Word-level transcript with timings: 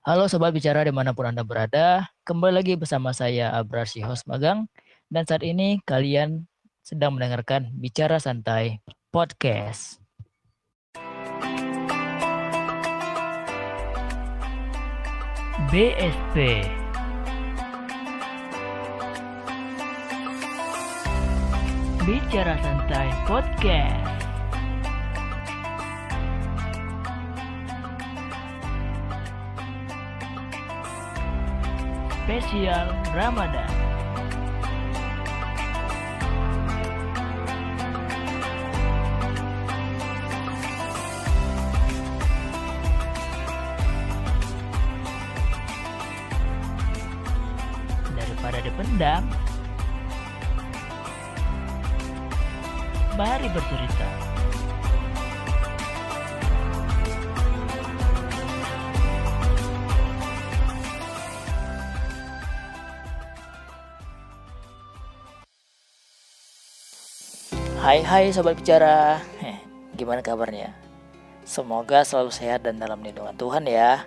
Halo 0.00 0.32
Sobat 0.32 0.56
Bicara 0.56 0.80
di 0.80 0.88
mana 0.88 1.12
pun 1.12 1.28
Anda 1.28 1.44
berada, 1.44 2.08
kembali 2.24 2.64
lagi 2.64 2.72
bersama 2.72 3.12
saya 3.12 3.52
Abrar 3.52 3.84
si 3.84 4.00
host 4.00 4.24
magang, 4.24 4.64
dan 5.12 5.28
saat 5.28 5.44
ini 5.44 5.76
kalian 5.84 6.48
sedang 6.80 7.12
mendengarkan 7.12 7.68
Bicara 7.76 8.16
Santai 8.16 8.80
Podcast. 9.12 10.00
BSP 15.68 16.64
Bicara 22.08 22.56
Santai 22.64 23.08
Podcast 23.28 24.19
spesial 32.30 32.94
Ramadan. 33.10 33.66
Daripada 48.14 48.62
dipendam, 48.62 49.26
mari 53.18 53.50
bercerita. 53.50 54.29
Hai 67.80 68.04
hai 68.04 68.28
sobat 68.28 68.60
bicara. 68.60 69.24
Eh, 69.40 69.56
Gimana 69.96 70.20
kabarnya? 70.20 70.76
Semoga 71.48 72.04
selalu 72.04 72.28
sehat 72.28 72.60
dan 72.68 72.76
dalam 72.76 73.00
lindungan 73.00 73.32
Tuhan 73.32 73.64
ya. 73.64 74.04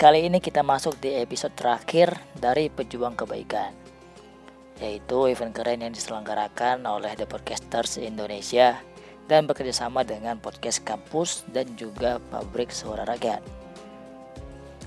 Kali 0.00 0.24
ini 0.24 0.40
kita 0.40 0.64
masuk 0.64 0.96
di 1.04 1.12
episode 1.12 1.52
terakhir 1.52 2.16
dari 2.32 2.72
Pejuang 2.72 3.12
Kebaikan 3.12 3.76
Yaitu 4.80 5.28
event 5.28 5.52
keren 5.52 5.84
yang 5.84 5.92
diselenggarakan 5.92 6.80
oleh 6.88 7.14
The 7.14 7.30
Podcasters 7.30 8.02
Indonesia 8.02 8.82
Dan 9.30 9.46
bekerjasama 9.46 10.02
dengan 10.02 10.42
podcast 10.42 10.82
kampus 10.82 11.46
dan 11.52 11.78
juga 11.78 12.18
pabrik 12.32 12.74
suara 12.74 13.06
rakyat 13.06 13.53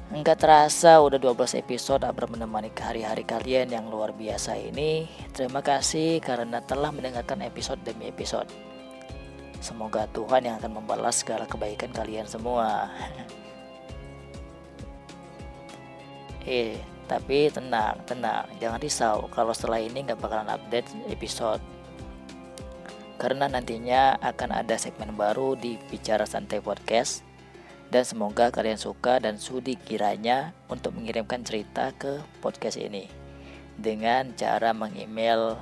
Enggak 0.07 0.39
terasa 0.39 1.03
udah 1.03 1.19
12 1.19 1.59
episode 1.59 2.07
Abra 2.07 2.31
menemani 2.31 2.71
hari-hari 2.71 3.27
kalian 3.27 3.75
yang 3.75 3.91
luar 3.91 4.15
biasa 4.15 4.55
ini. 4.55 5.03
Terima 5.35 5.59
kasih 5.59 6.23
karena 6.23 6.63
telah 6.63 6.95
mendengarkan 6.95 7.43
episode 7.43 7.83
demi 7.83 8.07
episode. 8.07 8.47
Semoga 9.59 10.07
Tuhan 10.15 10.47
yang 10.47 10.63
akan 10.63 10.79
membalas 10.79 11.27
segala 11.27 11.43
kebaikan 11.43 11.91
kalian 11.91 12.23
semua. 12.23 12.87
eh, 16.47 16.79
tapi 17.11 17.51
tenang, 17.51 17.99
tenang, 18.07 18.47
jangan 18.63 18.79
risau 18.79 19.27
kalau 19.27 19.51
setelah 19.51 19.83
ini 19.83 20.07
nggak 20.07 20.23
bakalan 20.23 20.55
update 20.55 20.87
episode. 21.11 21.59
Karena 23.19 23.51
nantinya 23.51 24.15
akan 24.23 24.55
ada 24.55 24.79
segmen 24.79 25.19
baru 25.19 25.59
di 25.59 25.75
Bicara 25.91 26.23
Santai 26.23 26.63
Podcast 26.63 27.26
dan 27.87 28.03
semoga 28.03 28.51
kalian 28.51 28.75
suka 28.75 29.23
dan 29.23 29.39
sudi 29.39 29.79
kiranya 29.79 30.51
untuk 30.67 30.95
mengirimkan 30.95 31.43
cerita 31.47 31.95
ke 31.95 32.19
podcast 32.43 32.75
ini. 32.75 33.07
Dengan 33.77 34.33
cara 34.35 34.73
mengemail 34.73 35.55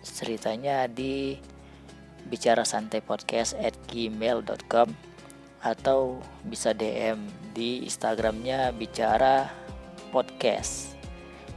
ceritanya 0.00 0.86
di 0.86 1.36
bicara 2.26 2.62
santai 2.62 3.02
podcast 3.02 3.58
at 3.58 3.74
gmail.com 3.90 4.88
atau 5.60 6.22
bisa 6.46 6.70
DM 6.72 7.26
di 7.52 7.82
Instagramnya 7.84 8.70
bicara 8.72 9.50
podcast. 10.14 10.94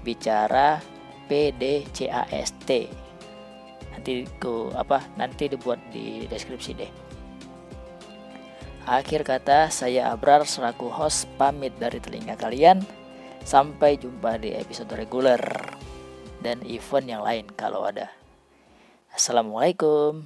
Bicara 0.02 0.82
PDCAST 1.30 2.70
nanti 3.94 4.24
ku 4.40 4.72
apa 4.74 5.04
nanti 5.20 5.52
dibuat 5.52 5.78
di 5.92 6.24
deskripsi 6.26 6.72
deh 6.74 7.09
Akhir 8.90 9.22
kata, 9.22 9.70
saya 9.70 10.10
Abrar 10.10 10.50
selaku 10.50 10.90
host 10.90 11.30
pamit 11.38 11.78
dari 11.78 12.02
telinga 12.02 12.34
kalian. 12.34 12.82
Sampai 13.46 14.02
jumpa 14.02 14.42
di 14.42 14.50
episode 14.58 14.90
reguler 14.98 15.38
dan 16.42 16.58
event 16.66 17.06
yang 17.06 17.22
lain 17.22 17.46
kalau 17.54 17.86
ada. 17.86 18.10
Assalamualaikum. 19.14 20.26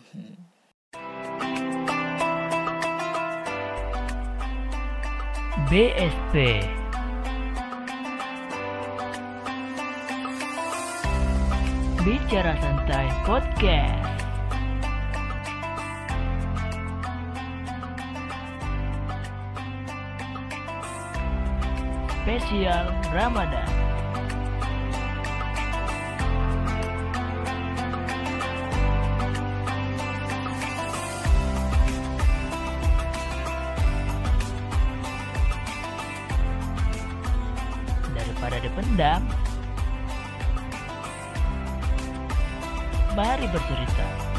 BSP 5.67 6.63
Bicara 12.07 12.53
Santai 12.63 13.07
Podcast 13.27 14.22
spesial 22.23 22.87
Ramadan. 23.11 23.67
Daripada 38.15 38.55
dipendam, 38.63 39.19
mari 43.19 43.51
bercerita. 43.51 44.32